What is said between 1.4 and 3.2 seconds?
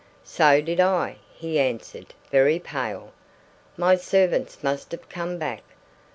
answered, very pale.